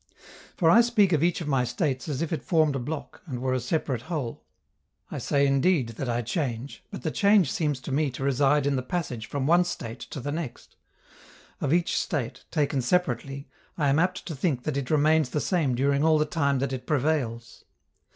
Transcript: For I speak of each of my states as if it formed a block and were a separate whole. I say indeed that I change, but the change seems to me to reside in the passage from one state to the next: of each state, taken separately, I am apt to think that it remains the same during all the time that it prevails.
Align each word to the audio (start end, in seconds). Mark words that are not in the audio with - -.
For 0.57 0.67
I 0.71 0.81
speak 0.81 1.13
of 1.13 1.23
each 1.23 1.41
of 1.41 1.47
my 1.47 1.63
states 1.63 2.09
as 2.09 2.23
if 2.23 2.33
it 2.33 2.41
formed 2.41 2.75
a 2.75 2.79
block 2.79 3.21
and 3.27 3.39
were 3.39 3.53
a 3.53 3.59
separate 3.59 4.01
whole. 4.09 4.43
I 5.11 5.19
say 5.19 5.45
indeed 5.45 5.89
that 5.89 6.09
I 6.09 6.23
change, 6.23 6.83
but 6.89 7.03
the 7.03 7.11
change 7.11 7.51
seems 7.51 7.79
to 7.81 7.91
me 7.91 8.09
to 8.09 8.23
reside 8.23 8.65
in 8.65 8.77
the 8.77 8.81
passage 8.81 9.27
from 9.27 9.45
one 9.45 9.63
state 9.63 9.99
to 9.99 10.19
the 10.19 10.31
next: 10.31 10.75
of 11.59 11.71
each 11.71 11.95
state, 11.99 12.45
taken 12.49 12.81
separately, 12.81 13.47
I 13.77 13.89
am 13.89 13.99
apt 13.99 14.25
to 14.25 14.35
think 14.35 14.63
that 14.63 14.75
it 14.75 14.89
remains 14.89 15.29
the 15.29 15.39
same 15.39 15.75
during 15.75 16.03
all 16.03 16.17
the 16.17 16.25
time 16.25 16.57
that 16.57 16.73
it 16.73 16.87
prevails. 16.87 17.65